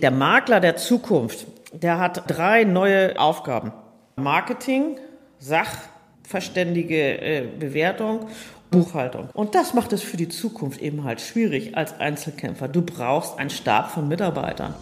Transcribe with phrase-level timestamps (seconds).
[0.00, 3.72] Der Makler der Zukunft, der hat drei neue Aufgaben.
[4.16, 4.98] Marketing,
[5.38, 8.26] Sachverständige äh, Bewertung,
[8.72, 9.28] Buchhaltung.
[9.34, 12.66] Und das macht es für die Zukunft eben halt schwierig als Einzelkämpfer.
[12.66, 14.74] Du brauchst einen Stab von Mitarbeitern.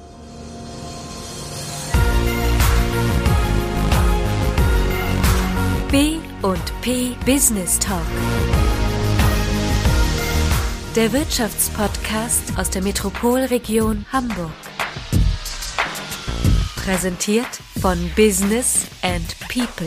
[5.91, 8.01] B und P Business Talk.
[10.97, 14.72] Der Wirtschaftspodcast aus der Metropolregion Hamburg.
[16.85, 19.87] Präsentiert von Business and People.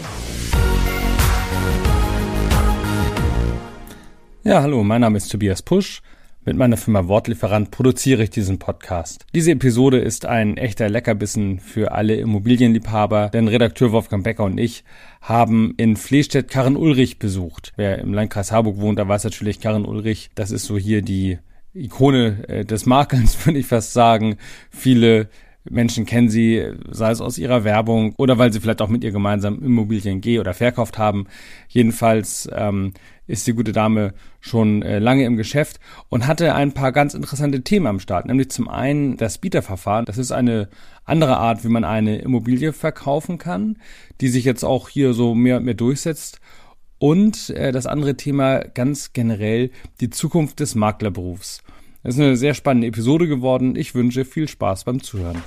[4.46, 6.02] Ja, hallo, mein Name ist Tobias Pusch.
[6.46, 9.26] Mit meiner Firma Wortlieferant produziere ich diesen Podcast.
[9.36, 14.86] Diese Episode ist ein echter Leckerbissen für alle Immobilienliebhaber, denn Redakteur Wolfgang Becker und ich
[15.20, 17.74] haben in Flehstedt Karin Ulrich besucht.
[17.76, 21.40] Wer im Landkreis Harburg wohnt, da weiß natürlich Karin Ulrich, das ist so hier die
[21.74, 24.38] Ikone äh, des Makelns, würde ich fast sagen.
[24.70, 25.28] Viele
[25.70, 29.12] Menschen kennen sie, sei es aus ihrer Werbung oder weil sie vielleicht auch mit ihr
[29.12, 31.26] gemeinsam Immobilien geh- oder verkauft haben.
[31.68, 32.94] Jedenfalls ähm,
[33.28, 37.64] ist die gute Dame schon äh, lange im Geschäft und hatte ein paar ganz interessante
[37.64, 38.28] Themen am Start.
[38.28, 40.06] Nämlich zum einen das Bieterverfahren.
[40.06, 40.70] Das ist eine
[41.04, 43.78] andere Art, wie man eine Immobilie verkaufen kann,
[44.22, 46.40] die sich jetzt auch hier so mehr und mehr durchsetzt.
[47.00, 51.64] Und äh, das andere Thema ganz generell die Zukunft des Maklerberufs.
[52.08, 53.76] Es ist eine sehr spannende Episode geworden.
[53.76, 55.42] Ich wünsche viel Spaß beim Zuhören.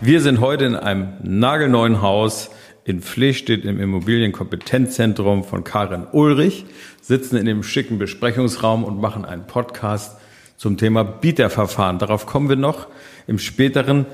[0.00, 2.48] Wir sind heute in einem nagelneuen Haus
[2.84, 6.64] in Flehstedt im Immobilienkompetenzzentrum von Karin Ulrich,
[7.02, 10.16] sitzen in dem schicken Besprechungsraum und machen einen Podcast
[10.56, 11.98] zum Thema Bieterverfahren.
[11.98, 12.86] Darauf kommen wir noch
[13.26, 14.06] im späteren.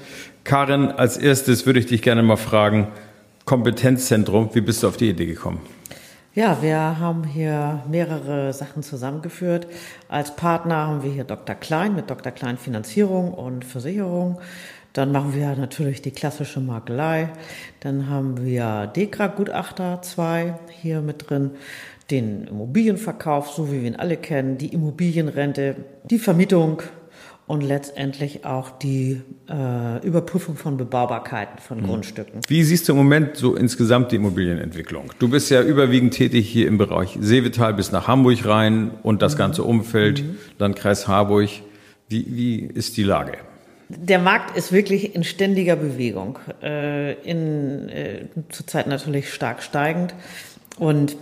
[0.43, 2.89] Karin, als erstes würde ich dich gerne mal fragen,
[3.45, 5.61] Kompetenzzentrum, wie bist du auf die Idee gekommen?
[6.33, 9.67] Ja, wir haben hier mehrere Sachen zusammengeführt.
[10.09, 11.57] Als Partner haben wir hier Dr.
[11.57, 12.31] Klein mit Dr.
[12.31, 14.39] Klein Finanzierung und Versicherung.
[14.93, 17.31] Dann machen wir natürlich die klassische Makelei.
[17.81, 21.51] Dann haben wir Dekra Gutachter 2 hier mit drin.
[22.13, 25.75] Den Immobilienverkauf, so wie wir ihn alle kennen, die Immobilienrente,
[26.05, 26.81] die Vermietung
[27.51, 31.87] und letztendlich auch die äh, Überprüfung von Bebaubarkeiten von mhm.
[31.87, 32.43] Grundstücken.
[32.47, 35.13] Wie siehst du im Moment so insgesamt die Immobilienentwicklung?
[35.19, 39.35] Du bist ja überwiegend tätig hier im Bereich Seevetal bis nach Hamburg rein und das
[39.35, 39.39] mhm.
[39.39, 40.39] ganze Umfeld, mhm.
[40.61, 41.49] Landkreis Harburg.
[42.09, 43.39] Wie, wie ist die Lage?
[43.89, 50.15] Der Markt ist wirklich in ständiger Bewegung, äh, in, äh, zurzeit natürlich stark steigend
[50.79, 51.17] und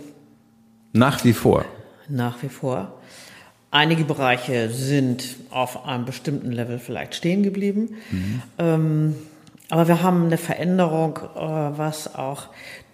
[0.93, 1.65] nach wie vor.
[2.07, 2.98] Nach wie vor.
[3.71, 7.97] Einige Bereiche sind auf einem bestimmten Level vielleicht stehen geblieben.
[8.09, 8.41] Mhm.
[8.57, 9.15] Ähm,
[9.69, 12.47] aber wir haben eine Veränderung, äh, was auch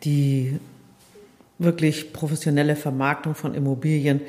[0.04, 0.60] die
[1.58, 4.20] wirklich professionelle Vermarktung von Immobilien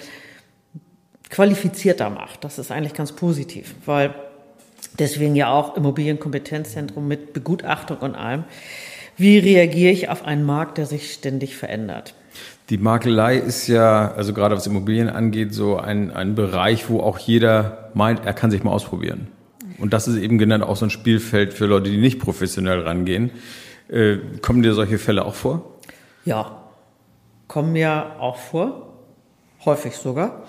[1.30, 2.44] qualifizierter macht.
[2.44, 4.14] Das ist eigentlich ganz positiv, weil
[5.00, 8.44] deswegen ja auch Immobilienkompetenzzentrum mit Begutachtung und allem.
[9.16, 12.14] Wie reagiere ich auf einen Markt, der sich ständig verändert?
[12.68, 17.18] Die Makelei ist ja, also gerade was Immobilien angeht, so ein, ein Bereich, wo auch
[17.18, 19.28] jeder meint, er kann sich mal ausprobieren.
[19.78, 23.30] Und das ist eben genannt auch so ein Spielfeld für Leute, die nicht professionell rangehen.
[23.88, 25.78] Äh, kommen dir solche Fälle auch vor?
[26.24, 26.62] Ja,
[27.46, 28.94] kommen mir auch vor.
[29.64, 30.42] Häufig sogar.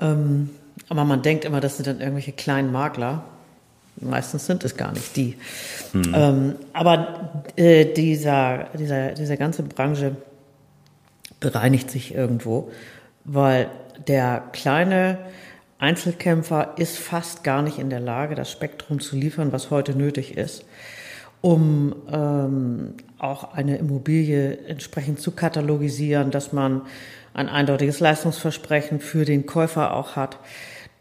[0.00, 0.50] Ähm,
[0.88, 3.24] aber man denkt immer, das sind dann irgendwelche kleinen Makler.
[4.00, 5.36] Meistens sind es gar nicht die.
[5.92, 6.14] Hm.
[6.14, 10.16] Ähm, aber äh, dieser, dieser, diese ganze Branche
[11.42, 12.70] bereinigt sich irgendwo,
[13.24, 13.68] weil
[14.06, 15.18] der kleine
[15.78, 20.38] Einzelkämpfer ist fast gar nicht in der Lage, das Spektrum zu liefern, was heute nötig
[20.38, 20.64] ist,
[21.40, 26.82] um ähm, auch eine Immobilie entsprechend zu katalogisieren, dass man
[27.34, 30.38] ein eindeutiges Leistungsversprechen für den Käufer auch hat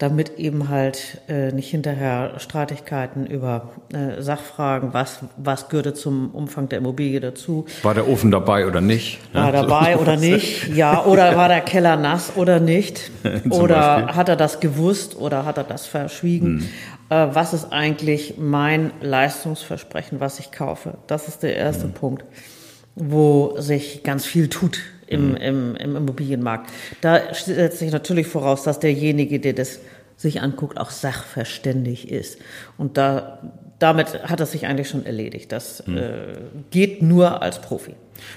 [0.02, 6.68] damit eben halt äh, nicht hinterher Streitigkeiten über äh, Sachfragen, was, was gehörte zum Umfang
[6.70, 7.66] der Immobilie dazu.
[7.84, 9.20] War der Ofen dabei oder nicht?
[9.32, 10.00] War ja, dabei so.
[10.00, 10.70] oder nicht?
[10.74, 13.12] Ja, oder war der Keller nass oder nicht?
[13.52, 14.16] oder Beispiel.
[14.16, 16.68] hat er das gewusst oder hat er das verschwiegen?
[17.10, 17.30] Hm.
[17.30, 20.96] Äh, was ist eigentlich mein Leistungsversprechen, was ich kaufe?
[21.06, 21.94] Das ist der erste hm.
[21.94, 22.26] Punkt,
[22.96, 24.80] wo sich ganz viel tut
[25.12, 25.36] im, mhm.
[25.36, 26.72] im, im Immobilienmarkt.
[27.02, 29.80] Da setzt sich natürlich voraus, dass derjenige, der das
[30.22, 32.38] sich anguckt, auch sachverständig ist.
[32.78, 33.40] Und da,
[33.80, 35.52] damit hat es sich eigentlich schon erledigt.
[35.52, 35.98] Das mhm.
[35.98, 36.12] äh,
[36.70, 37.96] geht nur als Profi.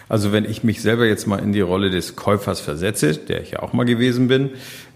[0.09, 3.51] Also wenn ich mich selber jetzt mal in die Rolle des Käufers versetze, der ich
[3.51, 4.51] ja auch mal gewesen bin,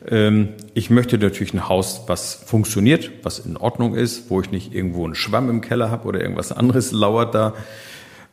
[0.08, 4.75] ähm, ich möchte natürlich ein Haus, was funktioniert, was in Ordnung ist, wo ich nicht
[4.75, 7.55] irgendwo einen Schwamm im Keller habe oder irgendwas anderes lauert da.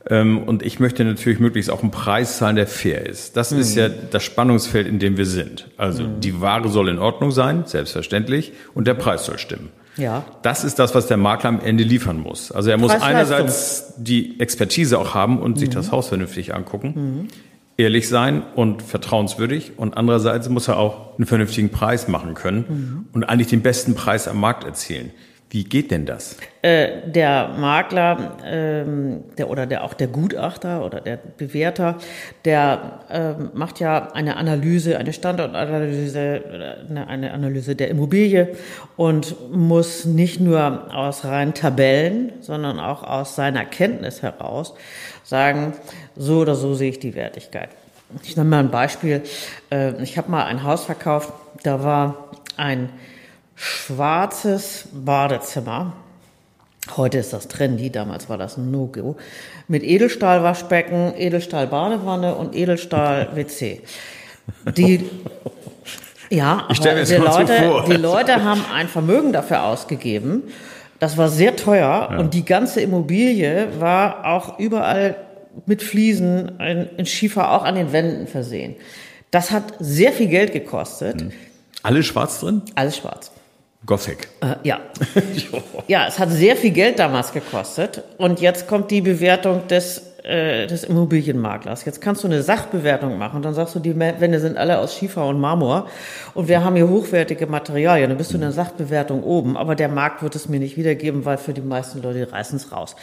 [0.07, 3.35] Ähm, und ich möchte natürlich möglichst auch einen Preis zahlen, der fair ist.
[3.37, 5.67] Das ist ja das Spannungsfeld, in dem wir sind.
[5.77, 9.69] Also die Ware soll in Ordnung sein, selbstverständlich, und der Preis soll stimmen.
[9.97, 10.25] Ja.
[10.41, 12.51] Das ist das, was der Makler am Ende liefern muss.
[12.51, 17.29] Also er muss einerseits die Expertise auch haben und sich das Haus vernünftig angucken,
[17.77, 23.23] ehrlich sein und vertrauenswürdig und andererseits muss er auch einen vernünftigen Preis machen können und
[23.23, 25.11] eigentlich den besten Preis am Markt erzielen.
[25.55, 26.35] Wie geht denn das?
[26.63, 31.95] Äh, der Makler ähm, der, oder der, auch der Gutachter oder der Bewerter,
[32.43, 38.49] der ähm, macht ja eine Analyse, eine Standortanalyse, äh, eine, Analyse der Immobilie
[38.97, 44.73] und muss nicht nur aus reinen Tabellen, sondern auch aus seiner Kenntnis heraus
[45.23, 45.71] sagen,
[46.17, 47.69] so oder so sehe ich die Wertigkeit.
[48.23, 49.21] Ich nenne mal ein Beispiel.
[49.69, 51.31] Äh, Ich habe mal ein Haus verkauft,
[51.63, 52.89] da war ein
[53.55, 55.93] schwarzes Badezimmer.
[56.95, 59.15] Heute ist das trendy, damals war das ein No-Go.
[59.67, 63.81] Mit Edelstahl-Waschbecken, Edelstahl-Badewanne und Edelstahl-WC.
[64.77, 65.09] Die,
[66.29, 70.43] ja, Ich aber die Leute, die Leute haben ein Vermögen dafür ausgegeben.
[70.99, 75.15] Das war sehr teuer und die ganze Immobilie war auch überall
[75.65, 78.75] mit Fliesen in, in Schiefer auch an den Wänden versehen.
[79.31, 81.23] Das hat sehr viel Geld gekostet.
[81.83, 82.61] Alle schwarz drin?
[82.75, 83.31] Alles schwarz.
[83.85, 84.27] Gothic.
[84.41, 84.79] Äh, ja.
[85.87, 88.03] ja, es hat sehr viel Geld damals gekostet.
[88.17, 91.85] Und jetzt kommt die Bewertung des, äh, des Immobilienmaklers.
[91.85, 93.41] Jetzt kannst du eine Sachbewertung machen.
[93.41, 95.87] Dann sagst du, die Wände sind alle aus Schiefer und Marmor.
[96.33, 98.09] Und wir haben hier hochwertige Materialien.
[98.09, 99.57] Dann bist du in der Sachbewertung oben.
[99.57, 102.71] Aber der Markt wird es mir nicht wiedergeben, weil für die meisten Leute reißen es
[102.71, 102.95] raus.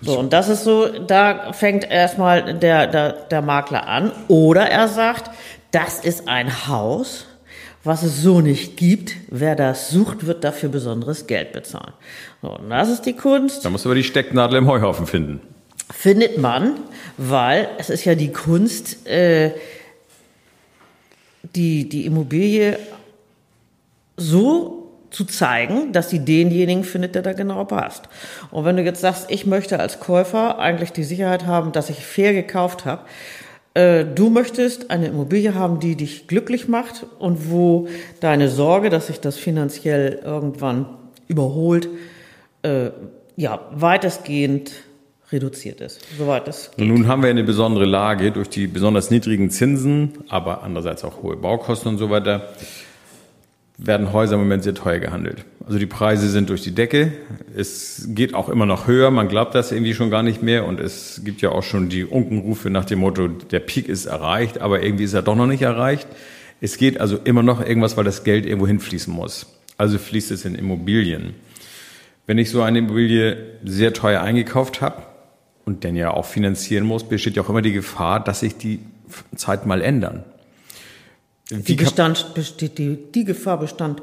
[0.00, 4.12] So, und das ist so, da fängt erstmal der, der, der Makler an.
[4.28, 5.30] Oder er sagt,
[5.70, 7.26] das ist ein Haus,
[7.82, 9.16] was es so nicht gibt.
[9.28, 11.92] Wer das sucht, wird dafür besonderes Geld bezahlen.
[12.42, 13.64] So, und das ist die Kunst.
[13.64, 15.40] Da musst du aber die Stecknadel im Heuhaufen finden.
[15.90, 16.74] Findet man,
[17.16, 19.52] weil es ist ja die Kunst, äh,
[21.54, 22.78] die, die Immobilie
[24.16, 24.80] so
[25.10, 28.08] zu zeigen, dass sie denjenigen findet, der da genau passt.
[28.50, 32.04] Und wenn du jetzt sagst, ich möchte als Käufer eigentlich die Sicherheit haben, dass ich
[32.04, 33.02] fair gekauft habe,
[33.74, 37.88] du möchtest eine Immobilie haben, die dich glücklich macht und wo
[38.20, 40.86] deine Sorge, dass sich das finanziell irgendwann
[41.28, 41.88] überholt,
[42.62, 42.90] äh,
[43.36, 44.72] ja, weitestgehend
[45.32, 46.86] reduziert ist, soweit es geht.
[46.86, 51.36] Nun haben wir eine besondere Lage durch die besonders niedrigen Zinsen, aber andererseits auch hohe
[51.36, 52.48] Baukosten und so weiter,
[53.82, 55.44] werden Häuser im Moment sehr teuer gehandelt.
[55.64, 57.12] Also die Preise sind durch die Decke.
[57.56, 59.10] Es geht auch immer noch höher.
[59.10, 60.66] Man glaubt das irgendwie schon gar nicht mehr.
[60.66, 64.60] Und es gibt ja auch schon die Unkenrufe nach dem Motto, der Peak ist erreicht,
[64.60, 66.08] aber irgendwie ist er doch noch nicht erreicht.
[66.60, 69.46] Es geht also immer noch irgendwas, weil das Geld irgendwo hinfließen muss.
[69.78, 71.34] Also fließt es in Immobilien.
[72.26, 75.02] Wenn ich so eine Immobilie sehr teuer eingekauft habe
[75.64, 78.80] und dann ja auch finanzieren muss, besteht ja auch immer die Gefahr, dass sich die
[79.36, 80.24] Zeit mal ändern.
[81.50, 84.02] Die, bestand, besteht, die, die Gefahr bestand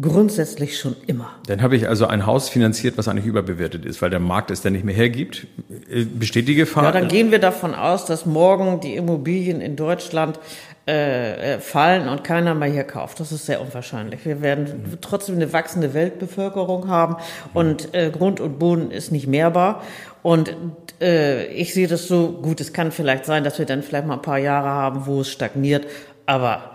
[0.00, 1.30] grundsätzlich schon immer.
[1.46, 4.62] Dann habe ich also ein Haus finanziert, was eigentlich überbewertet ist, weil der Markt es
[4.62, 5.46] dann nicht mehr hergibt.
[5.90, 6.84] Äh, Besteht die Gefahr?
[6.84, 10.38] Ja, dann gehen wir davon aus, dass morgen die Immobilien in Deutschland
[10.86, 13.20] äh, äh, fallen und keiner mehr hier kauft.
[13.20, 14.24] Das ist sehr unwahrscheinlich.
[14.24, 17.16] Wir werden trotzdem eine wachsende Weltbevölkerung haben
[17.52, 19.82] und äh, Grund und Boden ist nicht mehrbar.
[20.22, 20.54] Und
[21.00, 24.14] äh, ich sehe das so, gut, es kann vielleicht sein, dass wir dann vielleicht mal
[24.14, 25.86] ein paar Jahre haben, wo es stagniert,
[26.26, 26.69] aber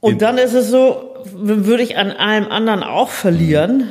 [0.00, 3.84] und dann ist es so, würde ich an allem anderen auch verlieren,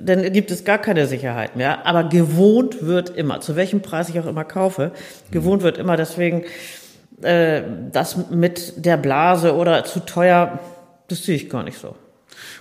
[0.00, 1.86] dann gibt es gar keine Sicherheit mehr.
[1.86, 4.92] Aber gewohnt wird immer, zu welchem Preis ich auch immer kaufe,
[5.30, 5.96] gewohnt wird immer.
[5.96, 6.44] Deswegen
[7.22, 7.62] äh,
[7.92, 10.58] das mit der Blase oder zu teuer,
[11.08, 11.94] das sehe ich gar nicht so.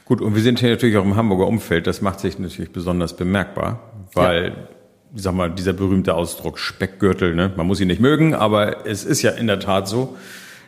[0.05, 1.87] Gut, und wir sind hier natürlich auch im Hamburger Umfeld.
[1.87, 3.79] Das macht sich natürlich besonders bemerkbar,
[4.13, 4.67] weil,
[5.15, 7.51] ich sag mal, dieser berühmte Ausdruck Speckgürtel, ne?
[7.55, 10.15] man muss ihn nicht mögen, aber es ist ja in der Tat so.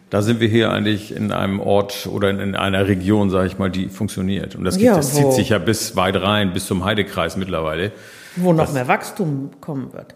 [0.10, 3.58] Da sind wir hier eigentlich in einem Ort oder in, in einer Region, sage ich
[3.58, 4.56] mal, die funktioniert.
[4.56, 7.92] Und das, gibt, Ja, das zieht sich ja bis weit rein, bis zum Heidekreis mittlerweile.
[8.38, 10.16] Wo noch mehr Wachstum kommen wird.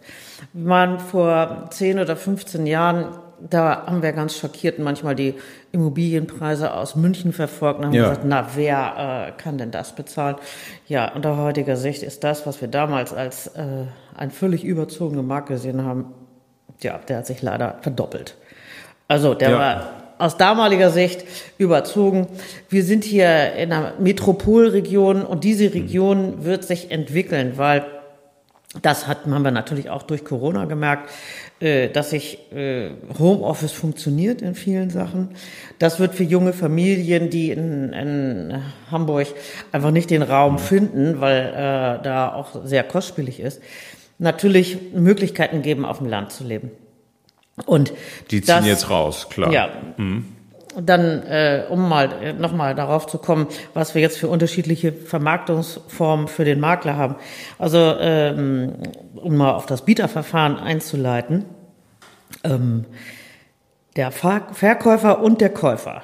[0.53, 3.07] Wir waren vor 10 oder 15 Jahren,
[3.49, 5.33] da haben wir ganz schockiert manchmal die
[5.71, 8.09] Immobilienpreise aus München verfolgt und haben Ja.
[8.09, 10.35] gesagt, na, wer äh, kann denn das bezahlen?
[10.87, 15.49] Ja, unter heutiger Sicht ist das, was wir damals als äh, ein völlig überzogene Markt
[15.49, 16.05] gesehen haben,
[16.81, 18.35] ja, der hat sich leider verdoppelt.
[19.11, 19.57] Also der Ja.
[19.59, 19.89] war
[20.19, 21.25] aus damaliger Sicht
[21.57, 22.27] überzogen.
[22.69, 27.83] Wir sind hier in einer Metropolregion und diese Region wird sich entwickeln, weil
[28.81, 31.09] das hat, haben wir natürlich auch durch Corona gemerkt,
[31.59, 35.31] äh, dass sich äh, Homeoffice funktioniert in vielen Sachen.
[35.77, 39.27] Das wird für junge Familien, die in, in Hamburg
[39.73, 43.61] einfach nicht den Raum finden, weil äh, da auch sehr kostspielig ist.
[44.19, 46.71] natürlich Möglichkeiten geben, auf dem Land zu leben.
[47.65, 47.93] Und
[48.31, 49.51] Die ziehen das- jetzt raus, klar.
[49.51, 49.69] Ja.
[50.79, 56.29] Dann, äh, um mal äh, nochmal darauf zu kommen, was wir jetzt für unterschiedliche Vermarktungsformen
[56.29, 57.15] für den Makler haben.
[57.59, 58.75] Also, ähm,
[59.15, 61.43] um mal auf das Bieterverfahren einzuleiten.
[62.45, 62.85] Ähm,
[63.97, 66.03] der Ver Verkäufer und der Käufer.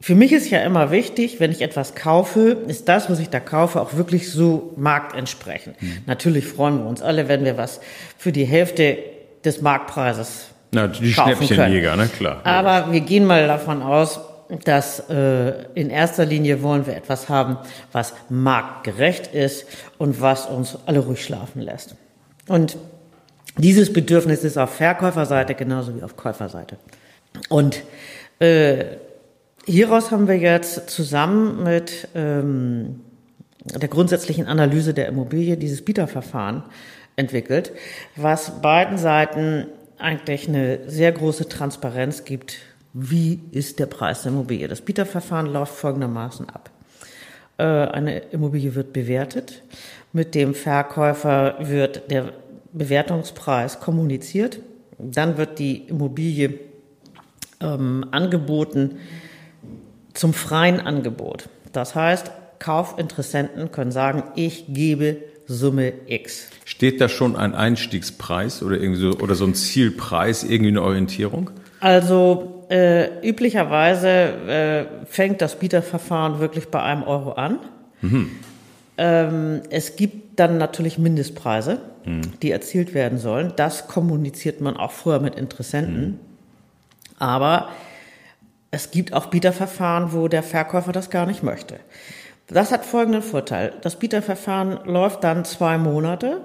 [0.00, 3.40] Für mich ist ja immer wichtig, wenn ich etwas kaufe, ist das, was ich da
[3.40, 5.76] kaufe, auch wirklich so marktentsprechend.
[6.06, 7.80] Natürlich freuen wir uns alle, wenn wir was
[8.18, 8.98] für die Hälfte
[9.44, 12.40] des Marktpreises Na, die Schnäppchenjäger, ne, klar.
[12.44, 14.20] aber wir gehen mal davon aus,
[14.64, 17.56] dass äh, in erster Linie wollen wir etwas haben,
[17.92, 19.66] was marktgerecht ist
[19.98, 21.94] und was uns alle ruhig schlafen lässt.
[22.48, 22.76] Und
[23.56, 26.76] dieses Bedürfnis ist auf Verkäuferseite genauso wie auf Käuferseite.
[27.48, 27.82] Und
[28.38, 28.84] äh,
[29.66, 33.00] hieraus haben wir jetzt zusammen mit ähm,
[33.64, 36.64] der grundsätzlichen Analyse der Immobilie dieses Bieterverfahren
[37.16, 37.72] entwickelt,
[38.16, 39.66] was beiden Seiten
[39.98, 42.58] eigentlich eine sehr große Transparenz gibt,
[42.92, 44.68] wie ist der Preis der Immobilie.
[44.68, 46.70] Das Bieterverfahren läuft folgendermaßen ab.
[47.58, 49.62] Äh, Eine Immobilie wird bewertet,
[50.12, 52.32] mit dem Verkäufer wird der
[52.72, 54.58] Bewertungspreis kommuniziert,
[54.98, 56.58] dann wird die Immobilie
[57.60, 58.98] ähm, angeboten
[60.14, 61.48] zum freien Angebot.
[61.72, 66.48] Das heißt, Kaufinteressenten können sagen, ich gebe Summe X.
[66.64, 71.50] Steht da schon ein Einstiegspreis oder irgendwie so, oder so ein Zielpreis, irgendwie eine Orientierung?
[71.80, 77.58] Also äh, üblicherweise äh, fängt das Bieterverfahren wirklich bei einem Euro an.
[78.98, 81.80] Ähm, es gibt dann natürlich Mindestpreise,
[82.42, 83.52] die erzielt werden sollen.
[83.56, 86.18] Das kommuniziert man auch vorher mit Interessenten.
[87.18, 87.68] Aber
[88.72, 91.78] es gibt auch Bieterverfahren, wo der Verkäufer das gar nicht möchte.
[92.52, 93.72] Das hat folgenden Vorteil.
[93.80, 96.42] Das Bieterverfahren läuft dann zwei Monate.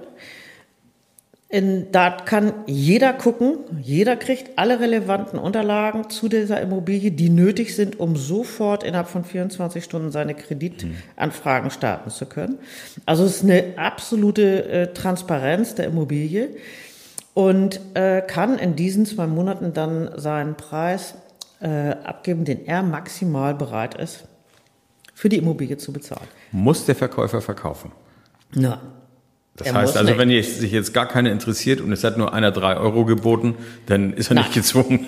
[1.50, 7.74] In, da kann jeder gucken, jeder kriegt alle relevanten Unterlagen zu dieser Immobilie, die nötig
[7.74, 12.58] sind, um sofort innerhalb von 24 Stunden seine Kreditanfragen starten zu können.
[13.06, 16.50] Also es ist eine absolute äh, Transparenz der Immobilie
[17.32, 21.14] und äh, kann in diesen zwei Monaten dann seinen Preis
[21.60, 24.24] äh, abgeben, den er maximal bereit ist,
[25.18, 26.28] für die Immobilie zu bezahlen.
[26.52, 27.90] Muss der Verkäufer verkaufen?
[28.54, 28.80] Na,
[29.56, 30.18] Das heißt also, nicht.
[30.18, 33.56] wenn sich jetzt gar keiner interessiert und es hat nur einer drei Euro geboten,
[33.86, 34.54] dann ist er nicht Nein.
[34.54, 35.06] gezwungen.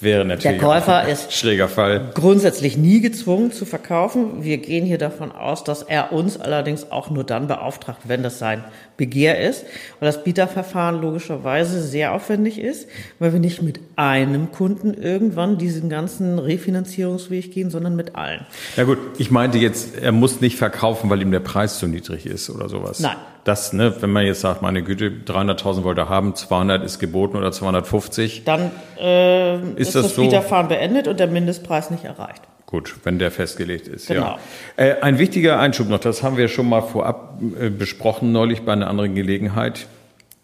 [0.00, 2.10] Wäre natürlich Der Käufer ein ist- schräger Fall.
[2.14, 4.44] grundsätzlich nie gezwungen zu verkaufen.
[4.44, 8.38] Wir gehen hier davon aus, dass er uns allerdings auch nur dann beauftragt, wenn das
[8.38, 8.62] sein
[8.96, 9.62] Begehr ist.
[10.00, 12.88] Und das Bieterverfahren logischerweise sehr aufwendig ist,
[13.18, 18.46] weil wir nicht mit einem Kunden irgendwann diesen ganzen Refinanzierungsweg gehen, sondern mit allen.
[18.76, 22.26] Ja gut, ich meinte jetzt, er muss nicht verkaufen, weil ihm der Preis zu niedrig
[22.26, 23.00] ist oder sowas.
[23.00, 23.16] Nein.
[23.48, 27.34] Das, ne, wenn man jetzt sagt, meine Güte, 300.000 wollte er haben, 200 ist geboten
[27.34, 28.44] oder 250.
[28.44, 30.20] Dann äh, ist, das das, so?
[30.20, 32.42] Bieterverfahren beendet und der Mindestpreis nicht erreicht.
[32.66, 34.08] Gut, wenn der festgelegt ist.
[34.08, 34.36] Genau.
[34.76, 34.84] Ja.
[34.84, 38.74] Äh, ein wichtiger Einschub noch, das haben wir schon mal vorab äh, besprochen, neulich bei
[38.74, 39.86] einer anderen Gelegenheit.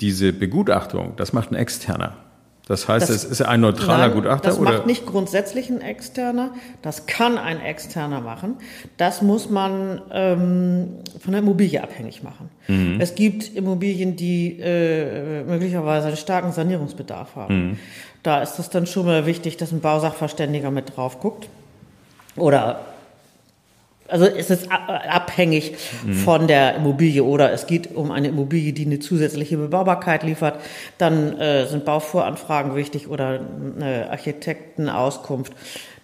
[0.01, 2.15] Diese Begutachtung, das macht ein Externer.
[2.67, 4.73] Das heißt, Das- es ist ein neutraler Nein, Gutachter Das oder?
[4.73, 6.51] macht nicht grundsätzlich ein Externer.
[6.81, 8.57] Das kann ein Externer machen.
[8.97, 10.89] Das muss man ähm,
[11.21, 12.49] von der Immobilie abhängig machen.
[12.69, 13.01] Mhm.
[13.01, 17.69] Es gibt Immobilien, die äh, möglicherweise einen starken Sanierungsbedarf haben.
[17.71, 17.79] Mhm.
[18.23, 21.49] Da ist es dann schon mal wichtig, dass ein Bausachverständiger mit drauf guckt.
[22.37, 22.81] Oder
[24.09, 25.75] also es ist abhängig
[26.25, 30.61] von der Immobilie oder es geht um eine Immobilie, die eine zusätzliche Bebaubarkeit liefert.
[30.99, 33.41] Dann äh, sind Bauvoranfragen wichtig oder
[33.77, 35.53] eine Architektenauskunft.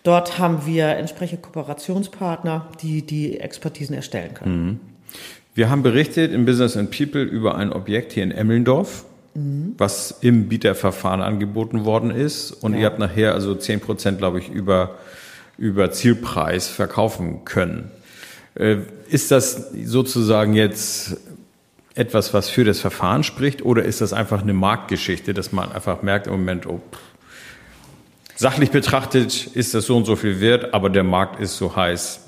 [0.02, 4.80] Dort haben wir entsprechende Kooperationspartner, die die Expertisen erstellen können.
[5.54, 9.04] Wir haben berichtet in Business and People über ein Objekt hier in Emmelndorf,
[9.76, 12.52] was im Bieterverfahren angeboten worden ist.
[12.52, 14.96] Und ihr habt nachher also 10 Prozent, glaube ich, über,
[15.60, 17.90] über Zielpreis verkaufen können.
[18.54, 21.18] Äh, Ist das sozusagen jetzt
[21.94, 26.02] etwas, was für das Verfahren spricht, oder ist das einfach eine Marktgeschichte, dass man einfach
[26.02, 26.80] merkt im Moment, oh,
[28.36, 32.20] sachlich betrachtet ist das so und so viel wert, aber der Markt ist so heiß.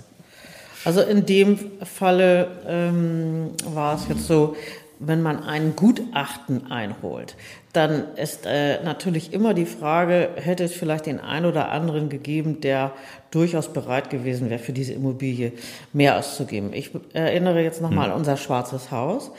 [0.85, 4.57] Also in dem Falle ähm, war es jetzt so,
[4.99, 7.37] wenn man ein Gutachten einholt,
[7.73, 12.61] dann ist äh, natürlich immer die Frage, hätte es vielleicht den einen oder anderen gegeben,
[12.61, 12.93] der
[13.31, 15.53] durchaus bereit gewesen wäre, für diese Immobilie
[15.95, 16.75] mehr auszugeben.
[16.75, 19.31] Ich erinnere jetzt nochmal an unser schwarzes Haus.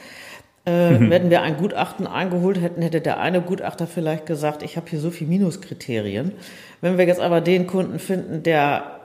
[0.64, 4.90] Äh, Wenn wir ein Gutachten eingeholt hätten, hätte der eine Gutachter vielleicht gesagt, ich habe
[4.90, 6.32] hier so viel Minuskriterien.
[6.80, 9.00] Wenn wir jetzt aber den Kunden finden, der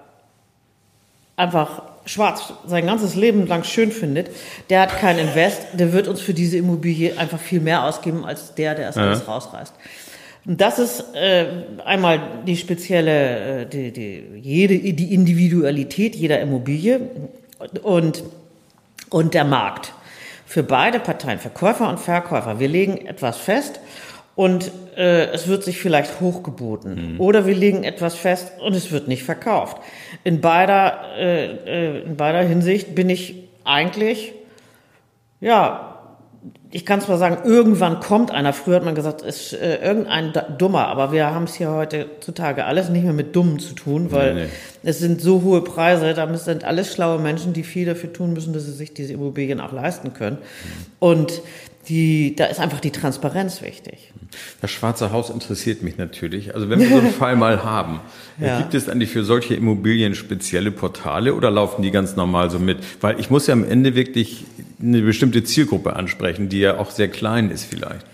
[1.36, 4.32] einfach Schwarz sein ganzes Leben lang schön findet,
[4.72, 8.56] der hat kein Invest, der wird uns für diese Immobilie einfach viel mehr ausgeben als
[8.56, 9.04] der, der es Ja.
[9.04, 9.74] alles rausreißt.
[10.46, 11.46] Und das ist äh,
[11.86, 17.00] einmal die spezielle, äh, die, die, jede, die Individualität jeder Immobilie
[17.84, 18.24] und,
[19.10, 19.94] und der Markt.
[20.48, 22.60] Für beide Parteien, für Käufer und Verkäufer.
[22.60, 23.80] Wir legen etwas fest
[24.40, 27.18] und äh, es wird sich vielleicht hochgeboten.
[27.20, 29.76] Oder wir legen etwas fest und es wird nicht verkauft.
[30.24, 34.32] In beider, äh, äh, in beider Hinsicht bin ich eigentlich,
[35.42, 35.98] ja,
[36.72, 38.54] ich kann zwar sagen, irgendwann kommt einer.
[38.54, 42.64] Früher hat man gesagt, es ist äh, irgendein Dummer, aber wir haben es hier heutzutage
[42.64, 44.50] alles nicht mehr mit Dummen zu tun, weil Nee, nee.
[44.84, 48.54] Es sind so hohe Preise, da sind alles schlaue Menschen, die viel dafür tun müssen,
[48.54, 50.38] dass sie sich diese Immobilien auch leisten können.
[51.00, 51.42] Und
[51.88, 54.14] die, da ist einfach die Transparenz wichtig.
[54.62, 56.54] Das Schwarze Haus interessiert mich natürlich.
[56.54, 58.00] Also wenn wir so einen Fall mal haben,
[58.40, 58.60] Ja.
[58.60, 62.78] gibt es eigentlich für solche Immobilien spezielle Portale oder laufen die ganz normal so mit?
[63.02, 64.46] Weil ich muss ja am Ende wirklich
[64.82, 68.06] eine bestimmte Zielgruppe ansprechen, die ja auch sehr klein ist vielleicht.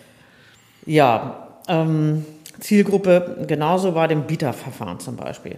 [0.85, 2.23] Ja, ähm,
[2.59, 5.57] Zielgruppe genauso bei dem Bieterverfahren zum Beispiel,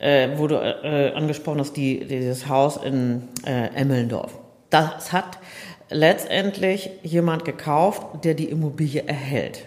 [0.00, 4.32] äh, wo du äh, angesprochen hast, die, dieses Haus in äh, Emmelndorf.
[4.70, 5.38] Das hat
[5.90, 9.64] letztendlich jemand gekauft, der die Immobilie erhält.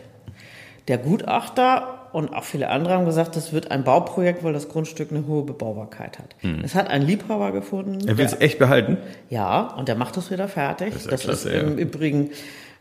[0.88, 5.12] Der Gutachter und auch viele andere haben gesagt, das wird ein Bauprojekt, weil das Grundstück
[5.12, 6.36] eine hohe Bebaubarkeit hat.
[6.64, 8.08] Es hat ein Liebhaber gefunden.
[8.08, 8.98] Er will es echt behalten?
[9.30, 10.94] ja, und der macht das wieder fertig.
[10.96, 11.62] ist ja Das ist, klasse, ja.
[11.62, 12.30] im Übrigen,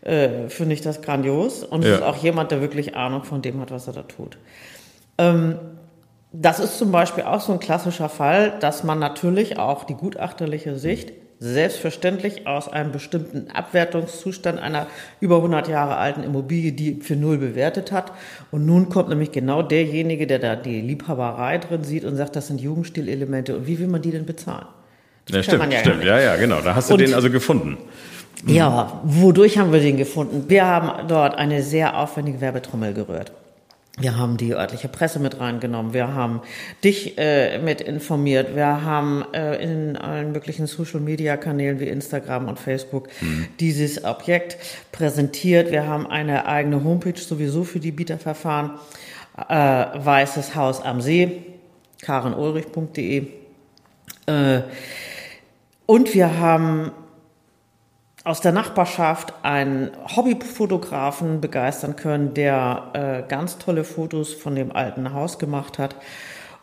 [0.02, 1.62] äh, finde ich das grandios.
[1.64, 1.94] Und es Ja.
[1.96, 4.36] ist auch jemand, der wirklich Ahnung von dem hat, was er da tut.
[5.18, 5.56] Ähm,
[6.32, 10.76] das ist zum Beispiel auch so ein klassischer Fall, dass man natürlich auch die gutachterliche
[10.78, 14.86] Sicht selbstverständlich aus einem bestimmten Abwertungszustand einer
[15.20, 18.12] über 100 Jahre alten Immobilie, die für null bewertet hat.
[18.52, 22.46] Und nun kommt nämlich genau derjenige, der da die Liebhaberei drin sieht und sagt, das
[22.46, 23.56] sind Jugendstillelemente.
[23.56, 24.66] Und wie will man die denn bezahlen?
[25.26, 26.04] Das Ja, stimmt, ja stimmt.
[26.04, 26.60] Ja, ja, genau.
[26.60, 27.76] Da hast du Und- den also gefunden.
[28.46, 30.44] Ja, wodurch haben wir den gefunden?
[30.48, 33.32] Wir haben dort eine sehr aufwendige Werbetrommel gerührt.
[33.98, 35.92] Wir haben die örtliche Presse mit reingenommen.
[35.92, 36.40] Wir haben
[36.82, 38.56] dich äh, mit informiert.
[38.56, 43.08] Wir haben äh, in allen möglichen Social-Media-Kanälen wie Instagram und Facebook
[43.60, 44.56] dieses Objekt
[44.92, 45.70] präsentiert.
[45.70, 48.72] Wir haben eine eigene Homepage sowieso für die Bieterverfahren.
[49.36, 51.42] Äh, Weißes Haus am See,
[52.00, 53.26] karenulrich.de.
[54.26, 54.60] Äh,
[55.84, 56.92] und wir haben
[58.24, 65.12] aus der Nachbarschaft einen Hobbyfotografen begeistern können, der äh, ganz tolle Fotos von dem alten
[65.12, 65.96] Haus gemacht hat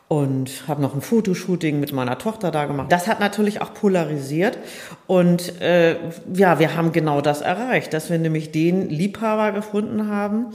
[0.08, 2.92] und habe noch ein Fotoshooting mit meiner Tochter da gemacht.
[2.92, 4.58] Das hat natürlich auch polarisiert
[5.06, 5.98] und äh,
[6.34, 10.48] ja, wir haben genau das erreicht, dass wir nämlich den Liebhaber gefunden haben,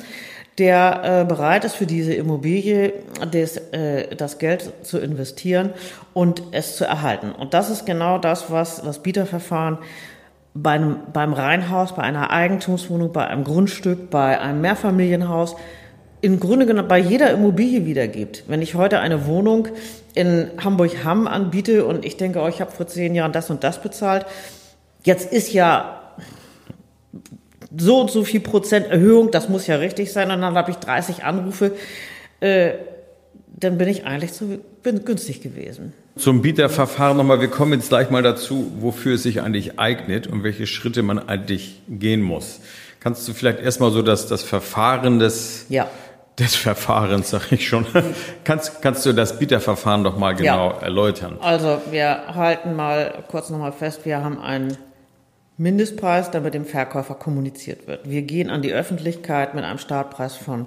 [0.59, 2.95] der äh, bereit ist für diese Immobilie
[3.33, 5.71] des, äh, das Geld zu investieren
[6.14, 7.33] und es zu erhalten.
[7.33, 9.79] Und das ist genau das, was das Bieterverfahren
[10.55, 15.57] beim, beim Reihenhaus, bei einer Eigentumswohnung, bei einem Grundstück, bei einem Mehrfamilienhaus,
[16.21, 18.45] im Grunde genommen bei jeder Immobilie wiedergibt.
[18.47, 19.69] Wenn ich heute eine Wohnung
[20.14, 23.83] in Hamburg-Hamm anbiete und ich denke, oh, ich habe vor zehn Jahren das und das
[23.83, 24.25] bezahlt,
[25.03, 26.01] jetzt ist ja
[27.77, 30.77] so und so viel Prozent Erhöhung, das muss ja richtig sein, und dann habe ich
[30.79, 31.73] 30 Anrufe,
[32.40, 32.71] äh,
[33.57, 35.93] dann bin ich eigentlich zu bin günstig gewesen.
[36.17, 37.40] Zum Bieterverfahren nochmal.
[37.40, 41.19] Wir kommen jetzt gleich mal dazu, wofür es sich eigentlich eignet und welche Schritte man
[41.29, 42.61] eigentlich gehen muss.
[43.01, 45.88] Kannst du vielleicht erstmal so das, das Verfahren des, Ja.
[46.38, 47.87] des Verfahrens, sag ich schon,
[48.45, 50.79] kannst, kannst du das Bieterverfahren doch mal genau Ja.
[50.79, 51.37] erläutern?
[51.40, 54.77] Also wir halten mal kurz nochmal fest, wir haben einen
[55.57, 58.09] Mindestpreis, der mit dem Verkäufer kommuniziert wird.
[58.09, 60.67] Wir gehen an die Öffentlichkeit mit einem Startpreis von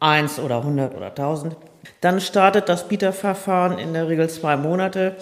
[0.00, 1.56] 1 oder 100 oder 1000.
[2.00, 5.16] Dann startet das Bieterverfahren in der Regel zwei Monate,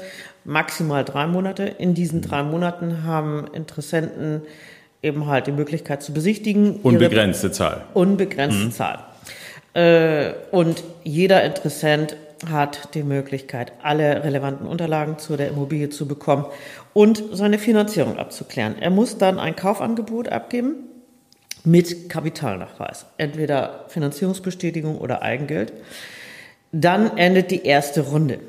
[0.44, 1.64] maximal drei Monate.
[1.64, 4.42] In diesen drei Monaten haben Interessenten
[5.02, 6.74] eben halt die Möglichkeit zu besichtigen.
[6.76, 7.82] ihre- Unbegrenzte Zahl.
[7.94, 8.98] unbegrenzte Zahl.
[9.74, 12.16] Äh, und jeder Interessent
[12.50, 16.46] hat die Möglichkeit, alle relevanten Unterlagen zu der Immobilie zu bekommen
[16.92, 18.74] und seine Finanzierung abzuklären.
[18.80, 20.74] Er muss dann ein Kaufangebot abgeben
[21.64, 25.72] mit Kapitalnachweis, entweder Finanzierungsbestätigung oder Eigengeld.
[26.72, 28.40] Dann endet die erste Runde.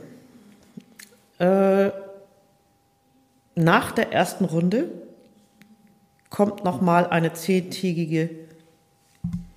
[1.39, 1.91] Äh,
[3.55, 4.89] nach der ersten Runde
[6.29, 8.29] kommt nochmal eine zehntägige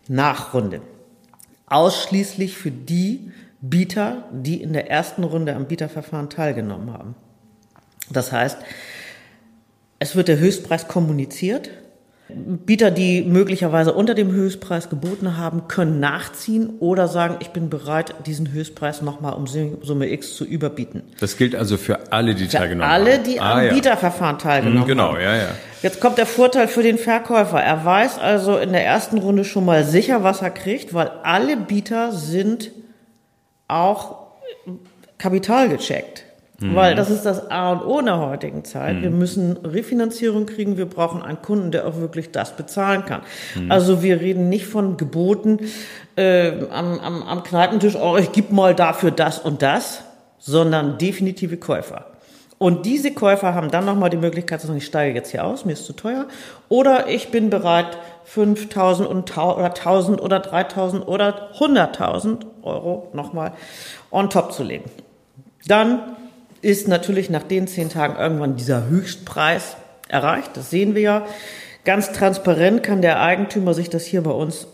[0.09, 0.83] Nachrunde.
[1.67, 7.15] Ausschließlich für die Bieter, die in der ersten Runde am Bieterverfahren teilgenommen haben.
[8.11, 8.59] Das heißt,
[9.99, 11.71] es wird der Höchstpreis kommuniziert
[12.29, 18.15] Bieter, die möglicherweise unter dem Höchstpreis geboten haben, können nachziehen oder sagen, ich bin bereit,
[18.27, 21.03] diesen Höchstpreis nochmal um Summe X zu überbieten.
[21.21, 23.23] Das gilt also für alle, die Für teilgenommen alle, haben.
[23.25, 23.73] die Ah, am ja.
[23.73, 25.21] Bieterverfahren teilgenommen Mhm, Genau, haben.
[25.21, 25.49] ja, ja.
[25.83, 27.63] Jetzt kommt der Vorteil für den Verkäufer.
[27.63, 31.57] Er weiß also in der ersten Runde schon mal sicher, was er kriegt, weil alle
[31.57, 32.73] Bieter sind
[33.69, 34.27] auch
[35.19, 36.25] kapitalgecheckt.
[36.59, 39.03] Weil das ist das A und O in der heutigen Zeit.
[39.03, 40.79] Wir müssen Refinanzierung kriegen.
[40.79, 43.21] Wir brauchen einen Kunden, der auch wirklich das bezahlen kann.
[43.69, 45.59] Also wir reden nicht von Geboten
[46.17, 50.03] äh, am, am, am Kneipentisch, oh, ich gib mal dafür das und das,
[50.39, 52.07] sondern definitive Käufer.
[52.59, 55.67] Und diese Käufer haben dann nochmal die Möglichkeit zu sagen, ich steige jetzt hier aus,
[55.67, 56.27] mir ist zu teuer.
[56.71, 57.99] Oder ich bin bereit,
[58.35, 63.53] 5.000 und oder 1.000 oder 3.000 oder 100.000 Euro nochmal
[64.11, 64.91] on top zu legen.
[65.67, 66.17] Dann
[66.67, 69.77] ist natürlich nach den zehn Tagen irgendwann dieser Höchstpreis
[70.09, 70.57] erreicht.
[70.57, 71.27] Das sehen wir ja.
[71.85, 74.67] Ganz transparent kann der Eigentümer sich das hier bei uns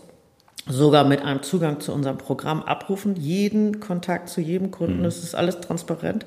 [0.67, 3.15] sogar mit einem Zugang zu unserem Programm abrufen.
[3.15, 6.25] Jeden Kontakt zu jedem Kunden, das ist alles transparent.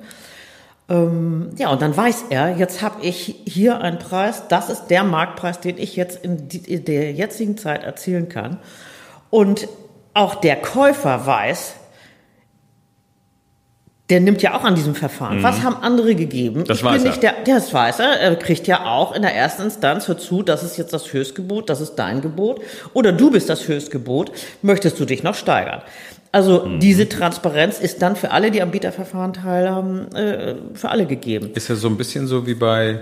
[0.88, 5.02] Ähm, ja, und dann weiß er, jetzt habe ich hier einen Preis, das ist der
[5.02, 8.60] Marktpreis, den ich jetzt in, die, in der jetzigen Zeit erzielen kann.
[9.30, 9.66] Und
[10.14, 11.74] auch der Käufer weiß,
[14.08, 15.42] der nimmt ja auch an diesem Verfahren.
[15.42, 16.60] Was haben andere gegeben?
[16.60, 16.64] Mhm.
[16.64, 17.10] Das ich weiß bin er.
[17.10, 18.20] nicht der, das weiß er.
[18.20, 21.68] Er kriegt ja auch in der ersten Instanz hör zu, das ist jetzt das Höchstgebot,
[21.68, 22.60] das ist dein Gebot.
[22.94, 24.30] Oder du bist das Höchstgebot.
[24.62, 25.82] Möchtest du dich noch steigern?
[26.30, 26.80] Also Mhm.
[26.80, 31.50] diese Transparenz ist dann für alle, die am Bieterverfahren teilhaben, äh, für alle gegeben.
[31.54, 33.00] Ist ja so ein bisschen so wie bei,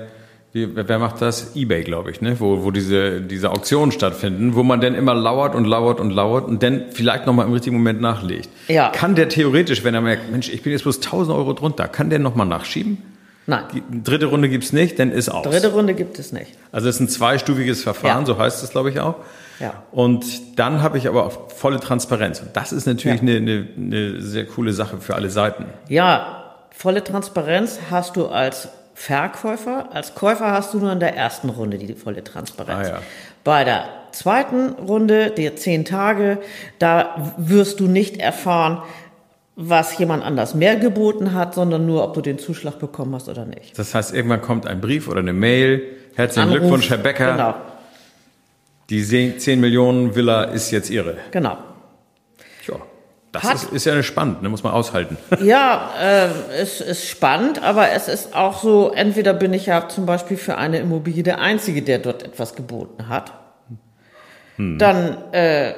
[0.54, 1.54] wie, wer macht das?
[1.56, 2.38] Ebay, glaube ich, ne?
[2.40, 6.46] Wo, wo diese, diese Auktionen stattfinden, wo man dann immer lauert und lauert und lauert
[6.46, 8.48] und dann vielleicht nochmal im richtigen Moment nachlegt.
[8.68, 8.90] Ja.
[8.90, 12.08] Kann der theoretisch, wenn er merkt, Mensch, ich bin jetzt bloß 1000 Euro drunter, kann
[12.08, 12.98] der nochmal nachschieben?
[13.46, 15.44] Nein, Die dritte Runde gibt's nicht, dann ist aus.
[15.44, 16.52] dritte Runde gibt es nicht.
[16.72, 18.26] Also es ist ein zweistufiges Verfahren, Ja.
[18.26, 19.16] so heißt es, glaube ich, auch.
[19.60, 19.82] Ja.
[19.92, 20.24] Und
[20.58, 22.40] dann habe ich aber auch volle Transparenz.
[22.40, 23.28] Und das ist natürlich Ja.
[23.28, 25.66] eine, eine, eine sehr coole Sache für alle Seiten.
[25.88, 29.88] Ja, volle Transparenz hast du als Verkäufer.
[29.92, 32.88] Als Käufer hast du nur in der ersten Runde die volle Transparenz.
[32.88, 32.98] Ah, ja.
[33.42, 36.38] Bei der zweiten Runde, der zehn Tage,
[36.78, 38.82] da wirst du nicht erfahren,
[39.56, 43.44] was jemand anders mehr geboten hat, sondern nur, ob du den Zuschlag bekommen hast oder
[43.44, 43.78] nicht.
[43.78, 45.82] Das heißt, irgendwann kommt ein Brief oder eine Mail.
[46.14, 47.32] Herzlichen Anruf, Glückwunsch, Herr Becker.
[47.32, 47.54] Genau,
[48.90, 49.04] Die
[49.38, 51.16] 10 Millionen Villa ist jetzt Ihre.
[51.30, 51.58] genau.
[53.34, 54.48] Das Hat- ist, ist ja spannend, ne?
[54.48, 55.18] muss man aushalten.
[55.42, 56.28] Ja, äh,
[56.60, 60.56] es ist spannend, aber es ist auch so, entweder bin ich ja zum Beispiel für
[60.56, 63.32] eine Immobilie der Einzige, der dort etwas geboten hat.
[64.56, 65.74] Dann, äh,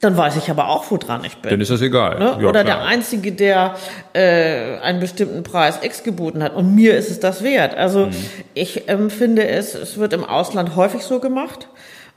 [0.00, 1.50] dann weiß ich aber auch, woran ich bin.
[1.50, 2.18] Dann ist das egal.
[2.18, 2.36] Ne?
[2.40, 2.64] Ja, Oder klar.
[2.64, 3.74] der Einzige, der
[4.12, 6.54] äh, einen bestimmten Preis X geboten hat.
[6.54, 7.74] Und mir ist es das wert.
[7.76, 8.16] Also Mhm.
[8.54, 11.66] ich empfinde es, es wird im Ausland häufig so gemacht.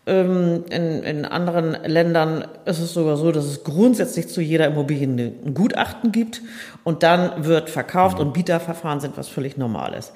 [0.07, 5.07] Ähm, in, in anderen Ländern ist es sogar so, dass es grundsätzlich zu jeder Immobilie
[5.07, 6.41] ein Gutachten gibt
[6.83, 10.13] und dann wird verkauft und Bieterverfahren sind was völlig Normales.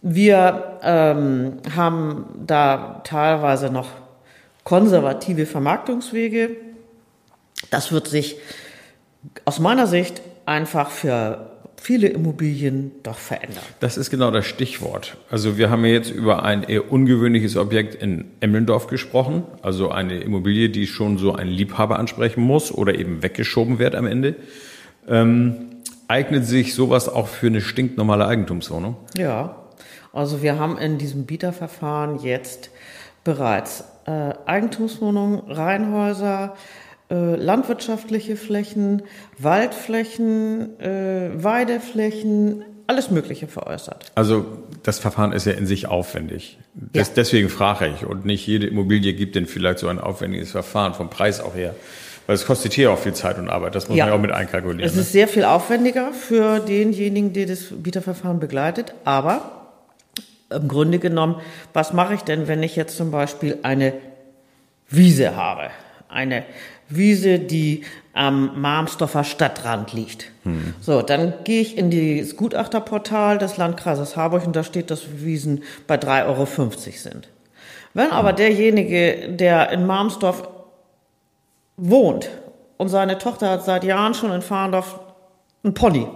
[0.00, 3.88] Wir ähm, haben da teilweise noch
[4.64, 6.56] konservative Vermarktungswege.
[7.70, 8.36] Das wird sich
[9.44, 11.55] aus meiner Sicht einfach für
[11.86, 13.62] viele Immobilien doch verändern.
[13.78, 15.16] Das ist genau das Stichwort.
[15.30, 19.44] Also wir haben ja jetzt über ein eher ungewöhnliches Objekt in Emlendorf gesprochen.
[19.62, 24.04] Also eine Immobilie, die schon so ein Liebhaber ansprechen muss oder eben weggeschoben wird am
[24.04, 24.34] Ende.
[25.06, 25.76] Ähm,
[26.08, 28.96] eignet sich sowas auch für eine stinknormale Eigentumswohnung?
[29.16, 29.54] Ja,
[30.12, 32.70] also wir haben in diesem Bieterverfahren jetzt
[33.22, 36.56] bereits äh, Eigentumswohnungen, Reihenhäuser,
[37.10, 39.02] äh, landwirtschaftliche Flächen,
[39.38, 44.12] Waldflächen, äh, Weideflächen, alles Mögliche veräußert.
[44.14, 44.46] Also
[44.82, 46.58] das Verfahren ist ja in sich aufwendig.
[46.74, 47.14] Des, Ja.
[47.16, 48.06] Deswegen frage ich.
[48.06, 51.74] Und nicht jede Immobilie gibt denn vielleicht so ein aufwendiges Verfahren vom Preis auch her.
[52.26, 53.74] Weil es kostet hier auch viel Zeit und Arbeit.
[53.74, 54.04] Das muss Ja.
[54.04, 54.84] man ja auch mit einkalkulieren.
[54.84, 55.02] Es ne?
[55.02, 59.72] ist sehr viel aufwendiger für denjenigen, der das Bieterverfahren begleitet, aber
[60.50, 61.36] im Grunde genommen,
[61.72, 63.94] was mache ich denn, wenn ich jetzt zum Beispiel eine
[64.88, 65.70] Wiese habe?
[66.08, 66.44] Eine
[66.88, 70.30] Wiese, die am Marmsdorfer Stadtrand liegt.
[70.80, 75.64] So, dann gehe ich in das Gutachterportal des Landkreises Harburg und da steht, dass Wiesen
[75.86, 77.28] bei 3,50 Euro sind.
[77.94, 80.48] Wenn aber derjenige, der in Marmsdorf
[81.76, 82.30] wohnt
[82.76, 85.00] und seine Tochter hat seit Jahren schon in Fahrendorf
[85.64, 86.06] einen Pony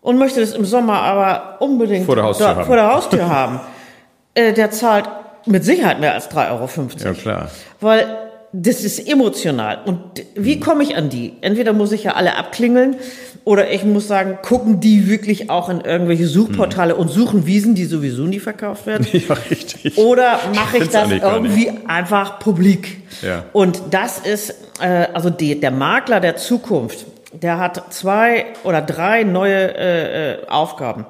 [0.00, 2.66] und möchte das im Sommer aber unbedingt Vor der Haustür da, haben.
[2.66, 3.60] vor der Haustür haben,
[4.34, 5.08] äh, der zahlt
[5.46, 6.68] mit Sicherheit mehr als 3,50 Euro.
[6.98, 7.50] Ja, klar.
[7.80, 8.23] Weil
[8.56, 9.80] das ist emotional.
[9.84, 9.98] Und
[10.36, 11.32] wie komme ich an die?
[11.40, 12.94] Entweder muss ich ja alle abklingeln
[13.42, 17.84] oder ich muss sagen, gucken die wirklich auch in irgendwelche Suchportale und suchen Wiesen, die
[17.84, 19.06] sowieso nie verkauft werden?
[19.12, 19.98] Ja, richtig.
[19.98, 23.02] Oder mache ich das irgendwie einfach publik?
[23.22, 23.44] Ja.
[23.52, 29.24] Und das ist, äh, also die, der Makler der Zukunft, der hat zwei oder drei
[29.24, 31.06] neue äh, äh, Aufgaben.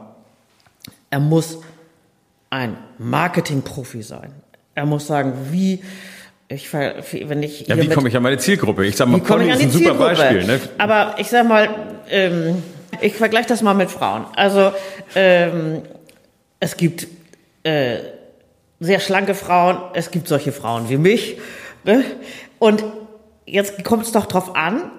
[1.10, 1.58] Er muss
[2.48, 4.32] ein Marketingprofi sein.
[4.74, 5.80] Er muss sagen, wie,
[6.48, 8.84] ich, wenn ich Ja, wie komme ich an meine Zielgruppe?
[8.86, 9.94] Ich sag mal, Conny ist ein super?
[9.94, 10.44] Beispiel.
[10.44, 10.60] Ne?
[10.78, 11.68] Aber ich sag mal,
[12.10, 12.62] ähm,
[13.00, 14.26] ich vergleiche das mal mit Frauen.
[14.36, 14.72] Also
[15.14, 15.82] ähm,
[16.60, 17.06] es gibt
[17.62, 17.98] äh,
[18.80, 21.38] sehr schlanke Frauen, es gibt solche Frauen wie mich.
[21.84, 22.04] Ne?
[22.58, 22.84] Und
[23.46, 24.90] jetzt kommt es doch drauf an,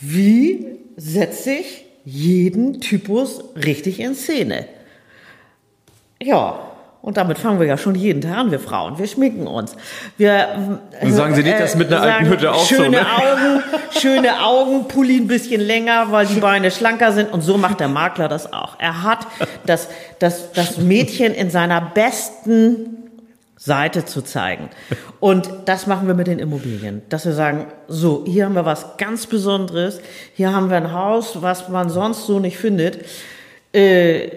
[0.00, 4.66] wie setze ich jeden Typus richtig in Szene.
[6.22, 6.73] Ja,
[7.04, 8.98] und damit fangen wir ja schon jeden Tag an, wir Frauen.
[8.98, 9.76] Wir schminken uns.
[10.16, 13.06] Wir, Und sagen Sie nicht, das mit einer alten Hütte auch so, schöne ne?
[13.06, 17.30] Augen, schöne Augen, Pulli ein bisschen länger, weil die Beine schlanker sind.
[17.30, 18.76] Und so macht der Makler das auch.
[18.78, 19.26] Er hat
[19.66, 19.88] das,
[20.18, 23.10] das, das Mädchen in seiner besten
[23.58, 24.70] Seite zu zeigen.
[25.20, 27.02] Und das machen wir mit den Immobilien.
[27.10, 30.00] Dass wir sagen, so, hier haben wir was ganz Besonderes.
[30.32, 33.04] Hier haben wir ein Haus, was man sonst so nicht findet.
[33.74, 34.30] Äh,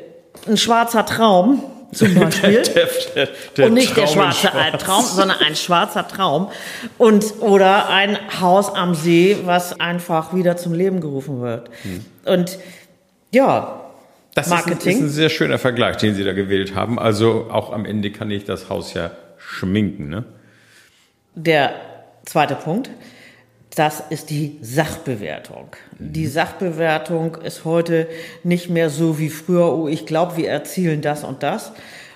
[0.46, 2.62] ein schwarzer Traum zum Beispiel.
[2.76, 4.84] Der, der, der und nicht der Traum in schwarze Schwarz.
[4.84, 6.50] Traum, sondern ein schwarzer Traum.
[6.98, 11.70] Und, oder ein Haus am See, was einfach wieder zum Leben gerufen wird.
[11.84, 12.06] Hm.
[12.26, 12.60] Und
[13.32, 13.82] ja,
[14.36, 14.98] Das ist ein, Marketing.
[14.98, 17.00] ist ein sehr schöner Vergleich, den Sie da gewählt haben.
[17.00, 20.10] Also auch am Ende kann ich das Haus ja schminken.
[20.10, 20.26] Ne?
[21.36, 21.74] Der
[22.26, 22.90] zweite Punkt,
[23.76, 25.68] das ist die Sachbewertung.
[26.00, 28.08] Die Sachbewertung ist heute
[28.44, 31.72] nicht mehr so wie früher, oh, ich glaube, wir erzielen das und das,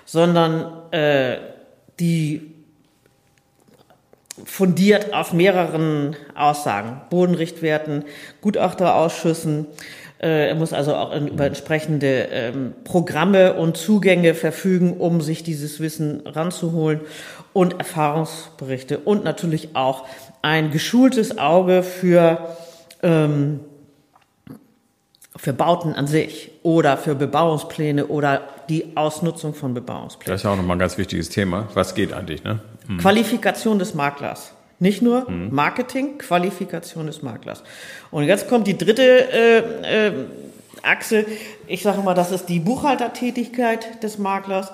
[0.05, 1.37] sondern äh,
[1.99, 2.51] die
[4.43, 8.05] fundiert auf mehreren Aussagen, Bodenrichtwerten,
[8.41, 9.67] Gutachterausschüssen.
[10.19, 15.79] Äh, Er muss also auch über entsprechende ähm, Programme und Zugänge verfügen, um sich dieses
[15.79, 17.01] Wissen ranzuholen
[17.53, 20.05] und Erfahrungsberichte und natürlich auch
[20.41, 22.55] ein geschultes Auge für
[23.03, 23.61] ähm,
[25.35, 30.33] für Bauten an sich oder für Bebauungspläne oder die Ausnutzung von Bebauungsplänen.
[30.33, 31.67] Das ist ja auch nochmal ein ganz wichtiges Thema.
[31.73, 32.43] Was geht eigentlich?
[32.43, 32.59] Ne?
[32.99, 34.53] Qualifikation des Maklers.
[34.79, 37.63] Nicht nur Marketing, Qualifikation des Maklers.
[38.09, 40.13] Und jetzt kommt die dritte äh, äh,
[40.81, 41.25] Achse.
[41.67, 44.71] Ich sage mal, das ist die Buchhaltertätigkeit des Maklers.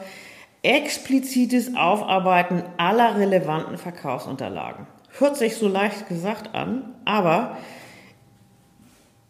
[0.68, 4.86] Explizites Aufarbeiten aller relevanten Verkaufsunterlagen.
[5.18, 7.58] Hört sich so leicht gesagt an, aber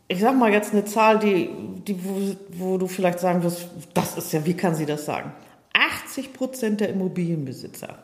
[0.08, 1.52] ich sag mal jetzt eine Zahl, die,
[1.88, 5.32] die wo, wo du vielleicht sagen wirst, das ist ja, wie kann sie das sagen?
[5.74, 8.00] 80 Prozent der Immobilienbesitzer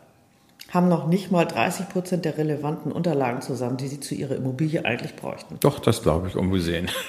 [0.73, 4.83] haben noch nicht mal 30 Prozent der relevanten Unterlagen zusammen, die sie zu ihrer Immobilie
[4.83, 5.57] eigentlich bräuchten.
[5.59, 6.89] Doch, das glaube ich ungesehen.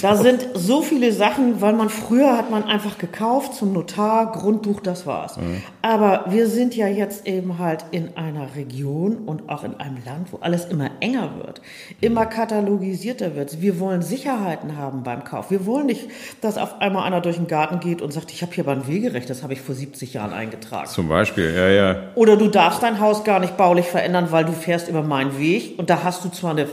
[0.00, 4.80] Da sind so viele Sachen, weil man früher hat man einfach gekauft zum Notar, Grundbuch,
[4.80, 5.36] das war's.
[5.82, 10.32] Aber wir sind ja jetzt eben halt in einer Region und auch in einem Land,
[10.32, 11.60] wo alles immer enger wird,
[12.00, 13.60] immer katalogisierter wird.
[13.60, 15.50] Wir wollen Sicherheiten haben beim Kauf.
[15.50, 16.08] Wir wollen nicht,
[16.40, 18.86] dass auf einmal einer durch den Garten geht und sagt, ich habe hier aber ein
[18.86, 20.88] Wegerecht, das habe ich vor 70 Jahren eingetragen.
[20.88, 21.96] Zum Beispiel, ja, ja.
[22.14, 25.78] Oder du darfst dein Haus gar nicht baulich verändern, weil du fährst über meinen Weg
[25.78, 26.66] und da hast du zwar eine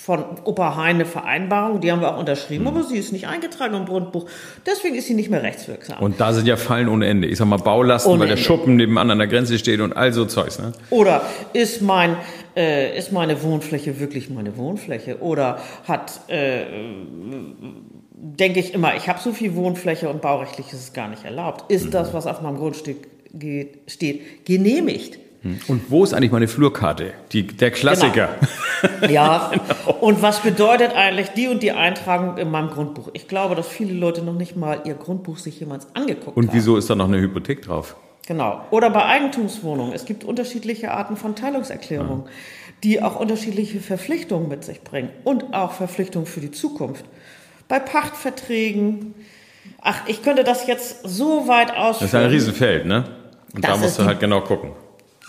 [0.00, 2.68] von Opa Hein eine Vereinbarung, die haben wir auch unterschrieben, Mhm.
[2.68, 4.26] aber sie ist nicht eingetragen im Grundbuch.
[4.64, 5.98] Deswegen ist sie nicht mehr rechtswirksam.
[5.98, 7.26] Und da sind ja Fallen ohne Ende.
[7.26, 8.44] Ich sag mal Baulasten, Ohne weil der Ende.
[8.46, 10.60] Schuppen nebenan an der Grenze steht und all so Zeugs.
[10.60, 10.72] Ne?
[10.90, 11.22] Oder
[11.52, 12.16] ist mein
[12.56, 15.18] äh, ist meine Wohnfläche wirklich meine Wohnfläche?
[15.20, 16.60] Oder hat äh,
[18.12, 21.70] denke ich immer, ich habe so viel Wohnfläche und baurechtlich ist es gar nicht erlaubt.
[21.70, 22.96] Ist das, was auf meinem Grundstück
[23.32, 25.18] geht, steht, genehmigt?
[25.68, 27.12] Und wo ist eigentlich meine Flurkarte?
[27.32, 28.30] Die, der Klassiker.
[29.08, 29.50] Ja,
[30.00, 33.08] und was bedeutet eigentlich die und die Eintragung in meinem Grundbuch?
[33.12, 36.54] Ich glaube, dass viele Leute noch nicht mal ihr Grundbuch sich jemals angeguckt Und haben.
[36.54, 37.96] wieso ist da noch eine Hypothek drauf?
[38.26, 38.60] Genau.
[38.70, 39.92] Oder bei Eigentumswohnungen.
[39.94, 42.24] Es gibt unterschiedliche Arten von Teilungserklärungen,
[42.84, 47.04] die auch unterschiedliche Verpflichtungen mit sich bringen und auch Verpflichtungen für die Zukunft.
[47.68, 49.14] Bei Pachtverträgen.
[49.80, 51.94] Ach, ich könnte das jetzt so weit ausführen.
[52.00, 53.04] Das ist ein Riesenfeld, ne?
[53.54, 54.72] Und Das da musst du halt genau gucken.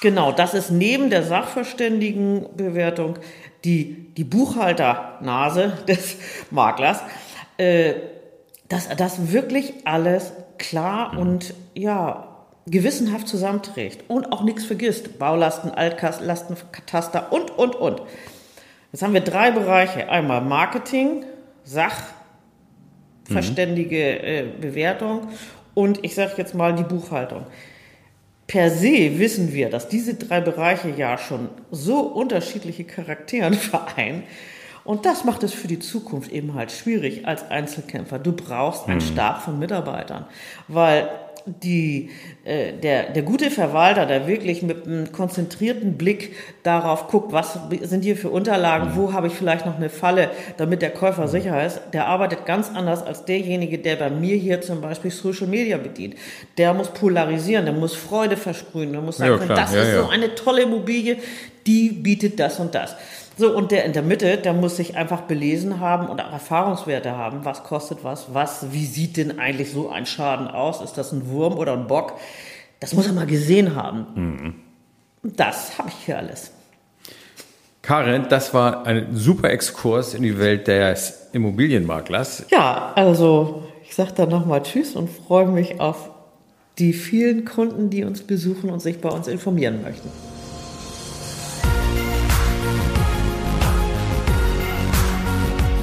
[0.01, 3.19] Genau, das ist neben der Sachverständigenbewertung
[3.65, 6.15] die, die Buchhalternase des
[6.51, 7.01] Maklers,
[7.57, 7.95] äh,
[8.67, 12.27] dass er das wirklich alles klar und ja,
[12.67, 15.19] gewissenhaft zusammenträgt und auch nichts vergisst.
[15.19, 18.01] Baulasten, Altlasten, Kataster und, und, und.
[18.91, 20.09] Jetzt haben wir drei Bereiche.
[20.09, 21.23] Einmal Marketing,
[21.63, 25.29] Sachverständige äh, Bewertung
[25.73, 27.45] und ich sage jetzt mal die Buchhaltung.
[28.49, 34.23] Per se wissen wir, dass diese drei Bereiche ja schon so unterschiedliche Charakteren vereinen.
[34.83, 38.17] Und das macht es für die Zukunft eben halt schwierig als Einzelkämpfer.
[38.17, 40.25] Du brauchst einen Stab von Mitarbeitern,
[40.67, 41.07] weil
[41.45, 42.09] die,
[42.45, 48.03] äh, der, der gute Verwalter, der wirklich mit einem konzentrierten Blick darauf guckt, was sind
[48.03, 51.81] hier für Unterlagen, wo habe ich vielleicht noch eine Falle, damit der Käufer sicher ist,
[51.93, 56.15] der arbeitet ganz anders als derjenige, der bei mir hier zum Beispiel Social Media bedient.
[56.57, 60.03] Der muss polarisieren, der muss Freude versprühen, der muss sagen, Ja, das Ja, ist ja.
[60.03, 61.17] so eine tolle Immobilie,
[61.65, 62.95] die bietet das und das.
[63.39, 67.15] So, und der in der Mitte, der muss sich einfach belesen haben und auch Erfahrungswerte
[67.15, 67.45] haben.
[67.45, 68.33] Was kostet was?
[68.33, 70.81] Was, wie sieht denn eigentlich so ein Schaden aus?
[70.81, 72.19] Ist das ein Wurm oder ein Bock?
[72.81, 74.61] Das muss er mal gesehen haben.
[75.23, 76.51] Das habe ich hier alles.
[77.81, 82.43] Karin, das war ein super Exkurs in die Welt des Immobilienmaklers.
[82.51, 86.09] Ja, also ich sage dann nochmal Tschüss und freue mich auf
[86.77, 90.09] die vielen Kunden, die uns besuchen und sich bei uns informieren möchten.